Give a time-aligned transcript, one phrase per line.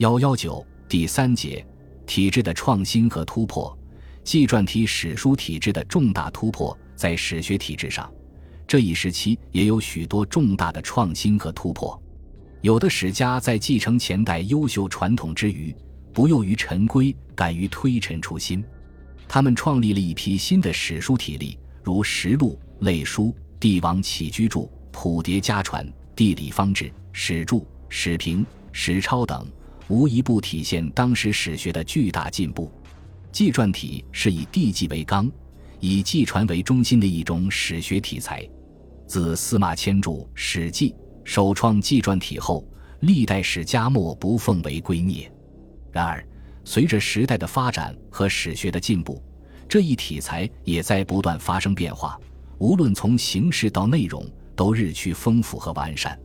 [0.00, 1.62] 幺幺九第三节
[2.06, 3.78] 体制的创新和突破，
[4.24, 8.10] 纪传体史书体制的重大突破，在史学体制上，
[8.66, 12.02] 这一时期也有许多重大的创新和突破。
[12.62, 15.76] 有的史家在继承前代优秀传统之余，
[16.14, 18.64] 不囿于陈规，敢于推陈出新，
[19.28, 25.86] 他们创立了一批新的史书体例，如实录、类书、帝王起居注、谱牒家传、
[26.16, 29.46] 地理方志、史注、史评、史钞等。
[29.90, 32.70] 无一不体现当时史学的巨大进步。
[33.32, 35.30] 纪传体是以地纪为纲、
[35.80, 38.48] 以纪传为中心的一种史学题材。
[39.06, 40.90] 自司马迁著《史记》
[41.24, 42.64] 首创纪传体后，
[43.00, 45.28] 历代史家莫不奉为圭臬。
[45.90, 46.24] 然而，
[46.64, 49.20] 随着时代的发展和史学的进步，
[49.68, 52.16] 这一题材也在不断发生变化。
[52.58, 56.16] 无论从形式到内容，都日趋丰富和完善。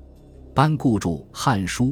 [0.53, 1.85] 班固著《汉书》。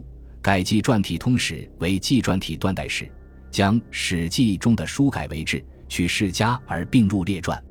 [0.44, 3.10] 改纪传体通史为纪传体断代史，
[3.50, 7.58] 将《史记》中的书改为志，取世家而并入列传，《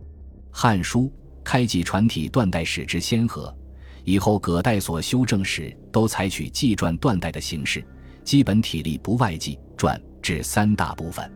[0.50, 1.00] 汉书》
[1.44, 3.55] 开纪传体断代史之先河。
[4.05, 7.86] 以后各代所修正史都采取纪传断代的形式，
[8.24, 11.30] 基本体例不外纪传至三大部分。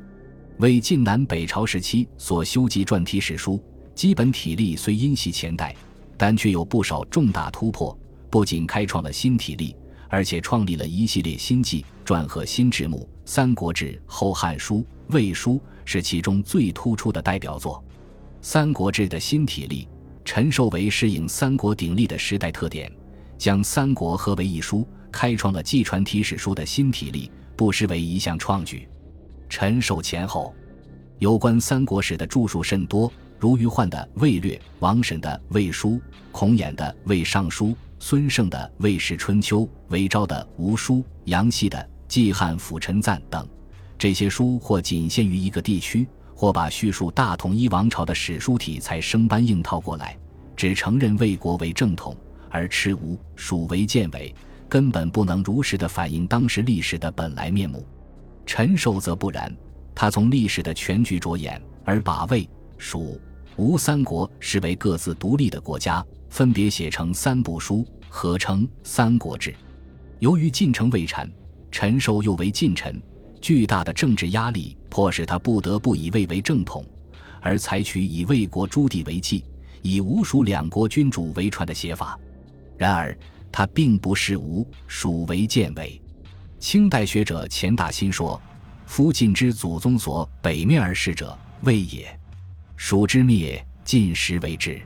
[0.56, 3.62] 为晋南北朝时期所修纪传体史书，
[3.94, 5.77] 基本体例虽因袭前代，
[6.16, 7.94] 但却有不少重大突破，
[8.30, 9.77] 不仅开创了新体例。
[10.08, 14.76] 而且创立了一系列新纪传和新制目，《三国志》《后汉书》
[15.08, 15.54] 《魏书》
[15.84, 17.76] 是其中最突出的代表作。
[18.40, 19.88] 《三国志》的新体例，
[20.24, 22.90] 陈寿为适应三国鼎立的时代特点，
[23.36, 28.88] 将三国合为一书，开创了纪传体史书的新体例，不失为一项创举。
[29.48, 30.54] 陈寿前后
[31.18, 35.91] 有关三国史的著述甚多，如余焕的《魏略》，王审的《魏书》，
[36.30, 37.68] 孔衍的《魏尚书》。
[37.98, 43.48] 孙胜的《魏氏春秋》，韦昭的《吴书》，杨希的《纪汉辅臣赞》等，
[43.98, 50.16] 这些书或仅限于一个地区，或把叙述大统一王朝的史书体裁生搬硬套过来，
[50.55, 52.15] 只承认魏国为正统，
[52.50, 54.32] 而持吴、蜀为建伪，
[54.69, 57.84] 根本不能如实的反映当时历史的本来面目。
[58.44, 59.53] 陈寿则不然，
[59.94, 63.19] 他从历史的全局着眼，而把魏、蜀、
[63.56, 66.04] 吴三国视为各自独立的国家。
[66.28, 69.50] 分别写成三部书，合称《三国志》。
[70.19, 71.31] 由于晋城未产，
[71.71, 73.00] 陈寿又为近臣，
[73.41, 76.84] 巨大的政治压力迫使他不得不以魏为正统，
[77.41, 79.44] 而采取以魏国诸地为纪，
[79.83, 82.19] 以吴蜀两国君主为传的写法。
[82.78, 83.17] 然而，
[83.53, 86.00] 他并不是吴蜀为建伪。
[86.59, 88.41] 清代学者钱大新说
[88.87, 92.06] ：“夫晋之祖宗所北面而视者，魏也；
[92.77, 94.81] 蜀之灭，晋时为之。”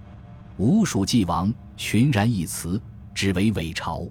[0.59, 2.81] 吴蜀既亡，群然一辞，
[3.15, 4.07] 只为伪朝，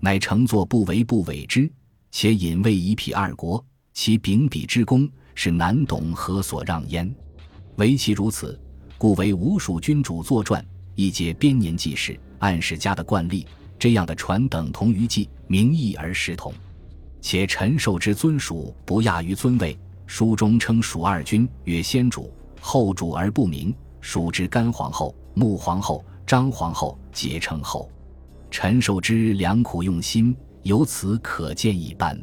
[0.00, 1.70] 乃乘坐不为不伪之，
[2.10, 7.12] 且引魏一辟二国，其秉笔之功，是难懂何所让焉？
[7.76, 8.58] 唯其如此，
[8.98, 10.64] 故为吴蜀君主作传，
[10.94, 13.46] 亦皆编年记事，按史家的惯例，
[13.78, 16.52] 这样的传等同于记，名义而实同。
[17.20, 19.78] 且陈寿之尊蜀，不亚于尊魏。
[20.06, 23.74] 书中称蜀二君，曰先主、后主而不明。
[24.00, 25.14] 蜀之干皇后。
[25.32, 27.88] 穆皇后、张皇后皆称后，
[28.50, 32.20] 陈寿之良苦用心，由此可见一斑。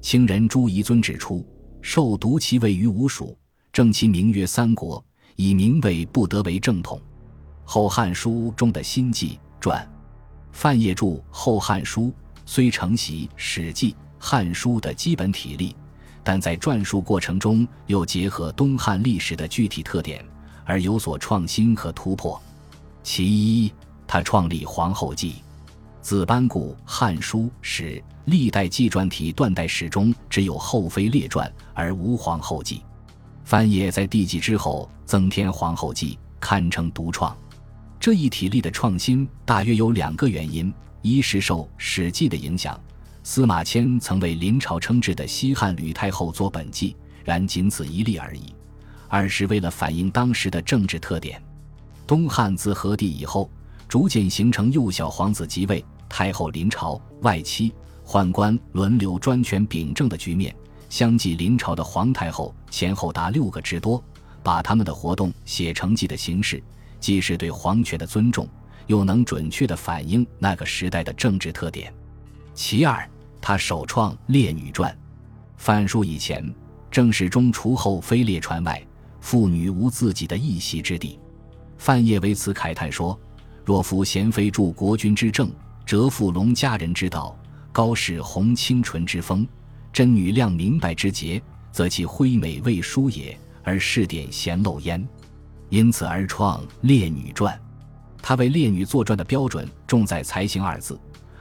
[0.00, 1.44] 清人朱彝尊指出，
[1.82, 3.36] 寿独其位于吴蜀，
[3.72, 5.04] 正其名曰三国，
[5.34, 6.98] 以名位不得为正统。
[7.64, 9.86] 《后汉书》中的新纪传，
[10.52, 12.02] 范晔著《后汉书》，
[12.44, 15.74] 虽承袭《史记》《汉书》的基本体例，
[16.22, 20.24] 但在撰述过程中又结合东汉历史的具体特点。
[20.68, 22.40] 而有所创新和突破。
[23.04, 23.72] 其一，
[24.04, 25.30] 他创立《皇后纪》，
[26.06, 32.76] 自班固《汉书》史，历代纪传体断代史中只有后妃列传而无《皇后纪》。
[33.42, 37.36] 范晔在帝纪之后增添《皇后纪》，堪称独创。
[37.98, 40.72] 这一体例的创新大约有两个原因：
[41.02, 42.80] 一是受《史记》的影响，
[43.24, 46.94] 司马迁曾为临朝称制的西汉吕太后作本纪，
[47.24, 48.54] 然仅此一例而已。
[49.08, 51.42] 二是为了反映当时的政治特点，
[52.06, 53.50] 东汉自和帝以后，
[53.88, 57.72] 逐渐形成幼小皇子即位、太后临朝、外戚、
[58.04, 60.54] 宦官轮流专权秉政的局面。
[60.88, 64.02] 相继临朝的皇太后前后达六个之多，
[64.42, 66.62] 把他们的活动写成记的形式，
[67.00, 68.48] 既是对皇权的尊重，
[68.86, 71.92] 又能准确地反映那个时代的政治特点。
[72.54, 73.08] 其二，
[73.40, 74.92] 他首创《列女传》，
[75.56, 76.54] 范书以前
[76.90, 78.82] 正史中除后妃列传外。
[79.18, 81.18] 妇女无自己的一席之地，
[81.78, 83.18] 范晔为此慨叹说
[83.66, 85.50] ：“若夫贤妃助国君之政，
[85.86, 87.38] 折妇龙佳人之道，
[87.70, 89.46] 高氏红清纯之风，
[89.92, 91.40] 真女亮明白之节，
[91.70, 95.06] 则其辉美未殊也，而饰点咸陋焉。
[95.68, 97.54] 因此而创《列女传》。
[98.20, 100.98] 他为列女作传的标准重在才行二字，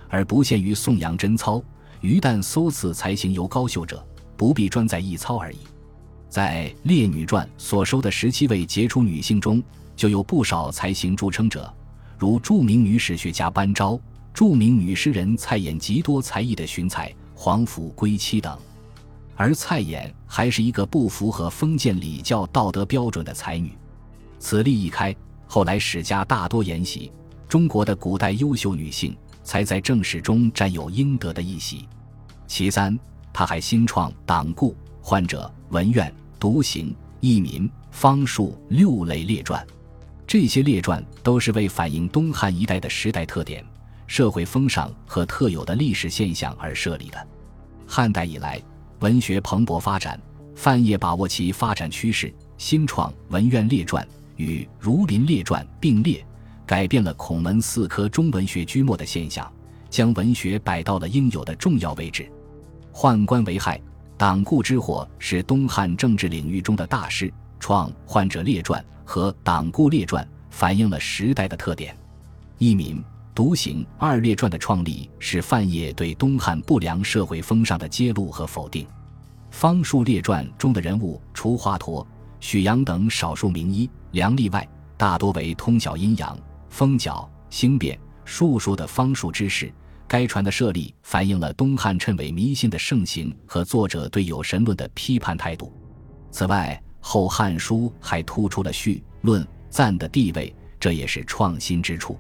[0.10, 1.60] 而不限于颂扬贞操。
[2.02, 4.06] 于但搜赐才行尤高秀者，
[4.38, 5.58] 不必专在一操而已。
[6.30, 9.64] 在《列女传》所收的十七位杰出女性中，
[9.96, 11.74] 就有不少才行著称者，
[12.20, 14.00] 如著名女史学家班昭、
[14.36, 18.60] 著名女诗人蔡琰极多才艺的荀才、皇甫归妻等。
[19.34, 23.72] 而蔡琰还是一个不符合封建礼教道德标准的才女。
[24.38, 25.16] 此例一开，
[25.48, 27.10] 后来史家大多沿袭
[27.48, 31.88] 中国的古代优秀女性才在正史中占有应得的一席。
[32.46, 33.00] 其三，
[33.32, 39.66] 他还新创党固、患者、文苑、独行、义民、方术六类列传。
[40.28, 43.66] 这些列传都是为反映东汉一代的时代特点、
[44.08, 47.28] 社会风尚和特有的历史现象而设立的。
[47.88, 48.62] 汉代以来，
[49.00, 50.20] 文学蓬勃发展，
[50.56, 54.04] 范晔把握其发展趋势，新创《文苑列传》
[54.36, 56.26] 与《儒林列传》并列，
[56.66, 59.52] 改变了孔门四科中文学居末的现象，
[59.90, 62.30] 将文学摆到了应有的重要位置。
[62.94, 63.82] 宦官为害，
[64.18, 67.32] 党固之祸是东汉政治领域中的大事。
[67.58, 71.98] 创《患者列传》和《党固列传》反映了时代的特点。
[72.58, 73.04] 一民
[73.36, 78.88] 独行二列传的创立是范晔对东汉不良社会风尚的揭露和否定。
[79.52, 82.06] 方术列传中的人物，除华佗、
[82.40, 84.66] 许阳等少数名医良例外，
[84.96, 86.38] 大多为通晓阴阳、
[86.70, 89.70] 风角、星变、术数的方术之士。
[90.08, 95.74] 该传的设立反映了东汉谶纬迷信的盛行和作者对有神论的批判态度。
[96.32, 102.18] 此外，《后汉书》还突出了序、论、赞的地位，这也是创新之处。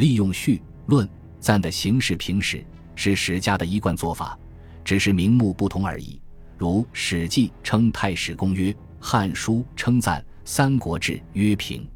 [0.00, 1.06] 利用序、论、
[1.38, 2.64] 赞的形式评史，
[2.94, 4.36] 是史家的一贯做法，
[4.82, 6.18] 只是名目不同而已。
[6.56, 11.86] 如《史记》称《太史公曰》，《汉书》称赞《三国志》曰平。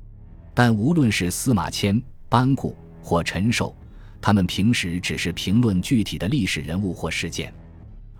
[0.52, 3.74] 但无论是司马迁、班固或陈寿，
[4.20, 7.52] 他们平时只是评论具体的历史人物或事件，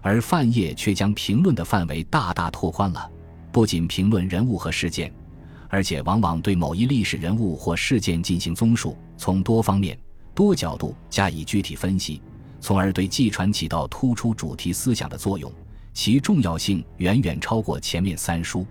[0.01, 3.11] 而范晔却将评论的范围大大拓宽了。
[3.53, 5.13] 不仅评论人物和事件，
[5.69, 9.99] 而且往往对某一历史人物或事件进行综述，从多方面、
[10.35, 12.21] 多角度加以具体分析，
[12.61, 15.51] 从而对纪传起到突出主题思想的作用。
[15.93, 18.67] 其重要性远远超过前面三书。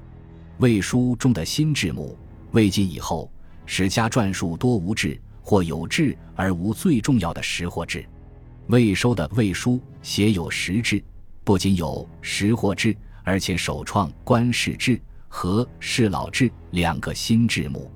[0.58, 2.18] 魏书中的新制目，
[2.52, 3.32] 魏晋以后
[3.66, 8.06] 史家传述多无志或有志而无最重要的识货志。
[8.68, 11.04] 魏收的魏书写有识志，
[11.44, 12.96] 不仅有识货志。
[13.26, 15.00] 而且首创官氏制
[15.36, 17.90] 和氏老制两个新制目，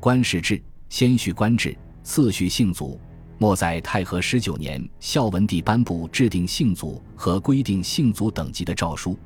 [0.00, 3.00] 官氏制先序官制，次序姓族。
[3.38, 9.16] 末在太和十九年，孝文帝颁布制定姓族和规定姓族等级的诏书，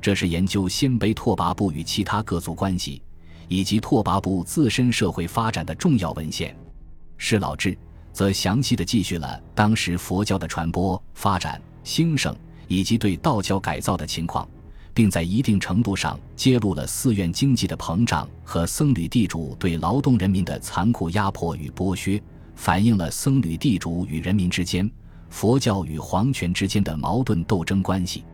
[0.00, 3.00] 这是研究鲜卑拓跋部与其他各族关系
[3.46, 6.56] 以及拓跋部自身社会发展的重要文献。
[7.16, 7.78] 氏老制
[8.12, 12.36] 则详细的记叙了当时佛教的传播、发展、兴盛
[12.66, 14.46] 以及对道教改造的情况。
[14.96, 22.18] 并在一定程度上揭露了寺院经济的膨胀和僧侣地主对劳动人民的残酷压迫与剥削，
[22.54, 24.90] 反映了僧侣地主与人民之间、
[25.28, 28.24] 佛教与皇权之间的矛盾斗争关系。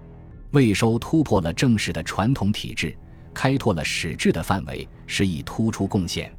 [0.52, 2.96] 魏收突破了正史的传统体制，
[3.34, 6.32] 开拓了史志的范围，是以突出贡献。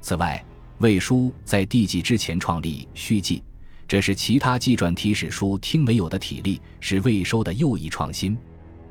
[0.00, 0.42] 此外，
[0.78, 3.42] 魏书在帝纪之前创立续记，
[3.86, 8.34] 这是其他纪传体史书听没有的体例，是魏收的又一创新。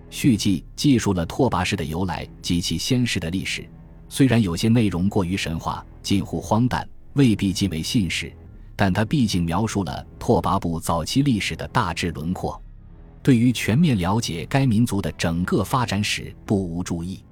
[0.10, 3.68] 续记记述了拓跋氏的由来及其先世的历史，
[4.10, 8.32] 虽然有些内容过于神话，近乎荒诞，未必尽为信史，
[8.76, 12.62] 但它毕竟描述了拓跋部早期历史的大致轮廓，
[13.22, 17.24] 对于全面了解该民族的整个发展史不无注意。